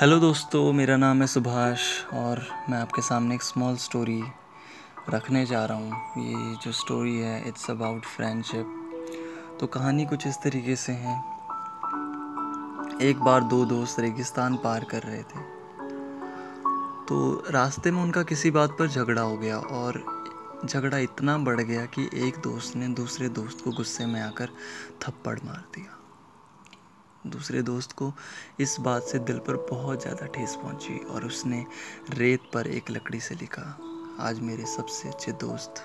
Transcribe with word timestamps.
Hello 0.00 0.18
दोस्तों, 0.20 0.72
मेरा 0.72 0.96
नाम 0.96 1.20
है 1.20 1.26
सुभाष 1.26 1.82
और 2.14 2.40
मैं 2.70 2.78
आपके 2.78 3.02
सामने 3.02 3.34
एक 3.34 3.42
स्मॉल 3.42 3.76
स्टोरी 3.76 4.22
रखने 5.10 5.44
जा 5.46 5.64
रहा 5.64 5.78
हूँ। 5.78 6.24
ये 6.24 6.54
जो 6.64 6.72
स्टोरी 6.72 7.16
है 7.16 7.48
इट्स 7.48 7.70
अबाउट 7.70 8.04
फ्रेंडशिप 8.06 9.56
तो 9.60 9.66
कहानी 9.66 10.06
कुछ 10.06 10.26
इस 10.26 10.36
तरीके 10.44 10.76
से 10.76 10.92
है। 10.92 11.16
एक 13.02 13.20
बार 13.20 13.42
दो 13.44 13.64
दोस्त 13.64 14.00
रेगिस्तान 14.00 14.56
पार 14.56 14.84
कर 14.84 15.02
रहे 15.02 15.22
थे। 15.22 15.42
तो 17.08 17.44
रास्ते 17.50 17.90
में 17.90 18.02
उनका 18.02 18.22
किसी 18.22 18.50
बात 18.50 18.76
पर 18.78 18.86
झगड़ा 18.86 19.22
हो 19.22 19.36
गया 19.36 19.58
और 19.58 20.02
झगड़ा 20.64 20.98
इतना 20.98 21.38
बढ़ 21.38 21.60
गया 21.60 21.84
कि 21.88 22.08
एक 22.26 22.40
दोस्त 22.42 22.76
ने 22.76 22.88
दूसरे 22.94 23.28
दोस्त 23.28 23.64
को 23.64 23.70
गुस्से 23.72 24.06
में 24.06 24.20
आकर 24.20 24.48
थप्पड़ 25.02 25.38
मार 25.44 25.64
दिया। 25.74 25.94
दूसरे 27.24 27.62
दोस्त 27.62 27.92
को 27.92 28.12
इस 28.60 28.76
बात 28.80 29.02
से 29.02 29.18
दिल 29.20 29.38
पर 29.38 29.56
बहुत 29.70 30.02
ज़्यादा 30.02 30.26
ठेस 30.26 30.54
पहुँची 30.54 30.98
और 31.04 31.24
उसने 31.24 31.64
रेत 32.10 32.42
पर 32.54 32.66
एक 32.66 32.90
लकड़ी 32.90 33.20
से 33.20 33.34
लिखा, 33.34 33.62
आज 34.20 34.40
मेरे 34.40 34.64
सबसे 34.66 35.08
अच्छे 35.08 35.32
दोस्त। 35.40 35.82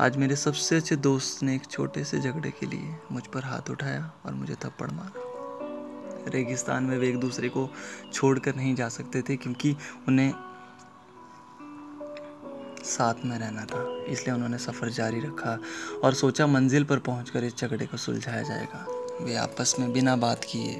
आज 0.00 0.16
मेरे 0.16 0.36
सबसे 0.36 0.76
अच्छे 0.76 0.96
दोस्त 0.98 1.42
ने 1.42 1.54
एक 1.54 1.66
छोटे 1.66 2.04
से 2.04 2.20
झगड़े 2.20 2.50
के 2.50 2.66
लिए 2.66 2.96
मुझ 3.12 3.26
पर 3.26 3.44
हाथ 3.44 3.70
उठाया 3.70 4.10
और 4.26 4.34
मुझे 4.34 4.54
थप्पड़ 4.54 4.90
मारा। 4.90 6.30
रेगिस्तान 6.30 6.84
में 6.84 6.96
वे 6.98 7.08
एक 7.08 7.18
दूसरे 7.20 7.48
को 7.48 7.68
छोड़कर 8.12 8.56
नहीं 8.56 8.74
जा 8.74 8.88
सकते 8.88 9.22
थे 9.22 9.36
क्योंकि 9.36 9.76
उन्हें 10.08 10.32
साथ 12.84 13.24
में 13.24 13.38
रहना 13.38 13.64
था, 13.64 13.82
इसलिए 14.04 14.34
उन्होंने 14.34 14.58
सफ़र 14.58 14.88
जारी 14.90 15.20
रखा 15.20 15.58
और 16.04 16.14
सोचा 16.14 16.46
मंजिल 16.46 16.84
पर 16.84 16.98
पहुंचकर 17.00 17.44
इस 17.44 17.56
झगड़े 17.56 17.86
को 17.86 17.96
सुलझाया 17.96 18.42
जाएगा। 18.42 18.86
वे 19.20 19.34
आपस 19.36 19.74
में 19.78 19.92
बिना 19.92 20.14
बात 20.16 20.44
किए 20.44 20.74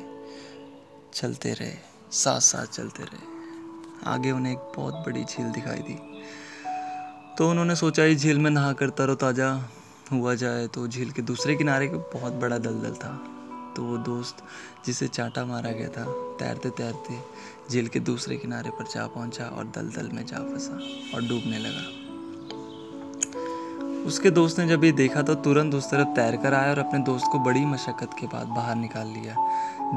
चलते 1.15 1.53
रहे 1.53 1.73
साथ 2.13 2.41
साथ 2.41 2.67
चलते 2.67 3.03
रहे। 3.03 3.27
आगे 4.07 4.31
उन्हें 4.31 4.53
एक 4.53 4.73
बहुत 4.77 4.95
बड़ी 5.07 5.25
झील 5.25 5.51
दिखाई 5.53 5.79
दी। 5.79 5.95
तो 7.39 7.51
उन्होंने 7.51 7.77
सोचा, 7.77 8.05
इस 8.05 8.19
झील 8.19 8.39
में 8.39 8.51
नहा 8.51 8.73
कर 8.73 8.91
तरोताज़ा 8.91 9.51
हुआ 10.13 10.35
जाए 10.35 10.67
तो 10.67 10.87
झील 10.89 11.11
के 11.11 11.23
दूसरे 11.23 11.57
किनारे 11.57 11.89
का 11.89 11.99
बहुत 12.15 12.33
बड़ा 12.33 12.59
दलदल 12.59 12.95
था। 12.95 13.15
तो 13.77 13.83
वो 13.83 13.97
दोस्त, 14.05 14.45
जिसे 14.87 15.09
चांटा 15.09 15.45
मारा 15.45 15.71
गया 15.71 15.89
था 15.89 16.05
तैरते 16.39 16.71
तैरते 16.71 17.21
झील 17.71 17.89
के 17.89 18.01
दूसरे 18.01 18.37
किनारे 18.37 18.71
पर 18.71 18.85
जा 18.85 19.07
पहुँचा 19.07 19.45
और 19.45 19.65
दलदल 19.77 20.11
में 20.13 20.27
जा 20.27 20.39
फंसा 20.39 20.81
और 21.15 21.29
डूबने 21.29 21.59
लगा। 21.59 21.98
उसके 24.09 24.31
दोस्त 24.31 24.59
ने 24.59 24.67
जब 24.67 24.85
ये 24.85 24.91
देखा 24.93 25.23
तो 25.23 25.35
तुरंत 25.37 25.75
उस 25.75 25.91
तरफ़ 25.91 26.09
तैर 26.17 26.37
कर 26.37 26.55
आया 26.55 26.71
और 26.71 26.79
अपने 26.79 26.99
दोस्त 27.05 27.27
को 27.33 27.39
बड़ी 27.39 27.65
मशक्क़त 27.67 28.11
के 28.21 28.27
बाद 28.27 28.47
बाहर 28.49 28.77
निकाल 28.77 29.07
लिया। 29.07 29.35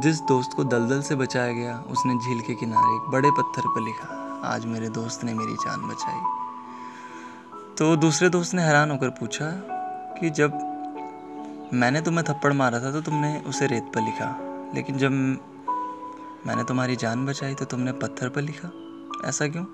जिस 0.02 0.20
दोस्त 0.22 0.54
को 0.56 0.64
दलदल 0.64 1.02
से 1.02 1.16
बचाया 1.16 1.52
गया, 1.54 1.78
उसने 1.88 2.14
झील 2.16 2.42
के 2.42 2.56
किनारे 2.56 2.96
एक 2.96 3.10
बड़े 3.12 3.32
पत्थर 3.32 3.68
पर 3.68 3.82
लिखा, 3.82 4.08
आज 4.46 4.66
मेरे 4.66 4.90
दोस्त 4.90 5.24
ने 5.24 5.34
मेरी 5.34 5.54
जान 5.56 5.88
बचाई। 5.88 6.20
तो 7.78 7.96
दूसरे 7.98 8.30
दोस्त 8.30 8.54
ने 8.54 8.62
हैरान 8.62 8.92
होकर 8.92 9.10
पूछा 9.10 9.52
कि 10.20 10.30
जब 10.30 10.60
मैंने 11.74 12.02
तुम्हें 12.02 12.24
थप्पड़ 12.30 12.54
मारा 12.54 12.80
था 12.80 12.92
तो 12.92 13.02
तुमने 13.02 13.38
उसे 13.48 13.68
रेत 13.68 13.92
पर 13.96 14.02
लिखा, 14.02 14.36
लेकिन 14.76 14.98
जब 14.98 15.12
मैंने 16.48 16.64
तुम्हारी 16.64 16.96
जान 16.96 17.26
बचाई 17.26 17.54
तो 17.54 17.66
तुमने 17.66 17.92
पत्थर 18.02 18.30
पर 18.30 18.42
लिखा? 18.42 18.72
ऐसा 19.30 19.48
क्यों? 19.48 19.66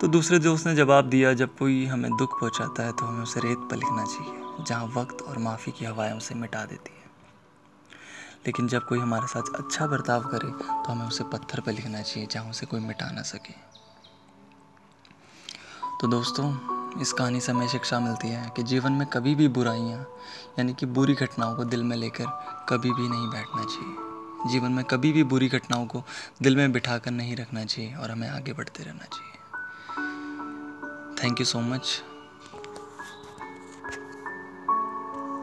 तो 0.00 0.08
दूसरे 0.08 0.38
दोस्त 0.38 0.66
ने 0.66 0.74
जवाब 0.74 1.04
दिया, 1.04 1.32
जब 1.32 1.56
कोई 1.56 1.84
हमें 1.86 2.16
दुख 2.16 2.40
पहुंचाता 2.40 2.82
है 2.82 2.92
तो 2.92 3.06
हमें 3.06 3.22
उसे 3.22 3.40
रेत 3.40 3.58
पर 3.58 3.76
लिखना 3.76 4.04
चाहिए, 4.04 4.64
जहाँ 4.64 4.86
वक्त 4.96 5.22
और 5.22 5.38
माफ़ी 5.38 5.72
की 5.72 5.84
हवाएँ 5.84 6.12
उसे 6.12 6.34
मिटा 6.34 6.64
देती 6.64 6.90
है। 6.90 7.06
लेकिन 8.46 8.68
जब 8.68 8.84
कोई 8.84 8.98
हमारे 8.98 9.26
साथ 9.26 9.54
अच्छा 9.54 9.86
बर्ताव 9.86 10.22
करे 10.22 10.50
तो 10.50 10.92
हमें 10.92 11.06
उसे 11.06 11.24
पत्थर 11.24 11.60
पर 11.60 11.72
लिखना 11.72 12.02
चाहिए, 12.02 12.28
जहाँ 12.30 12.50
उसे 12.50 12.66
कोई 12.66 12.80
मिटा 12.80 13.10
ना 13.10 13.22
सके। 13.22 13.52
तो 16.00 16.08
दोस्तों, 16.08 16.46
इस 17.00 17.12
कहानी 17.12 17.40
से 17.40 17.52
हमें 17.52 17.68
शिक्षा 17.68 18.00
मिलती 18.00 18.28
है 18.28 18.50
कि 18.56 18.62
जीवन 18.62 18.92
में 18.92 19.06
कभी 19.06 19.34
भी 19.34 19.48
बुराइयाँ, 19.48 20.00
यानी 20.58 20.74
कि 20.74 20.86
बुरी 20.86 21.14
घटनाओं 21.14 21.54
को 21.56 21.64
दिल 21.64 21.82
में 21.82 21.96
लेकर 21.96 22.26
कभी 22.68 22.90
भी 22.90 23.08
नहीं 23.08 23.28
बैठना 23.28 23.64
चाहिए। 23.64 24.50
जीवन 24.50 24.72
में 24.72 24.84
कभी 24.84 25.12
भी 25.12 25.24
बुरी 25.24 25.48
घटनाओं 25.48 25.86
को 25.86 26.02
दिल 26.42 26.56
में 26.56 26.72
बिठा 26.72 26.98
कर 26.98 27.10
नहीं 27.10 27.36
रखना 27.36 27.64
चाहिए 27.64 27.94
और 27.94 28.10
हमें 28.10 28.28
आगे 28.28 28.52
बढ़ते 28.52 28.82
रहना 28.82 29.04
चाहिए। 29.04 29.35
Thank 31.26 31.40
you 31.40 31.44
so 31.44 31.60
much. 31.60 32.02